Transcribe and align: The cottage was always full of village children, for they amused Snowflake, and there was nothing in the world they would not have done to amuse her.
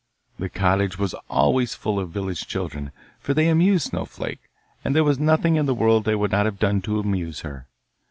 The 0.39 0.49
cottage 0.49 0.97
was 0.97 1.13
always 1.29 1.75
full 1.75 1.99
of 1.99 2.09
village 2.09 2.47
children, 2.47 2.91
for 3.19 3.35
they 3.35 3.49
amused 3.49 3.89
Snowflake, 3.91 4.41
and 4.83 4.95
there 4.95 5.03
was 5.03 5.19
nothing 5.19 5.57
in 5.57 5.67
the 5.67 5.75
world 5.75 6.05
they 6.05 6.15
would 6.15 6.31
not 6.31 6.47
have 6.47 6.57
done 6.57 6.81
to 6.81 6.99
amuse 6.99 7.41
her. 7.41 7.67